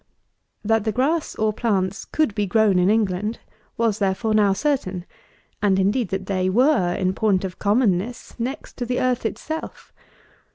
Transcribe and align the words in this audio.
That 0.65 0.83
the 0.83 0.91
grass, 0.91 1.35
or 1.35 1.53
plants, 1.53 2.05
could 2.05 2.33
be 2.33 2.47
grown 2.47 2.79
in 2.79 2.89
England 2.89 3.37
was, 3.77 3.99
therefore, 3.99 4.33
now 4.33 4.51
certain, 4.51 5.05
and 5.61 5.77
indeed 5.77 6.09
that 6.09 6.25
they 6.25 6.49
were, 6.49 6.95
in 6.95 7.13
point 7.13 7.45
of 7.45 7.59
commonness, 7.59 8.33
next 8.39 8.77
to 8.77 8.85
the 8.87 8.99
earth 8.99 9.27
itself. 9.27 9.93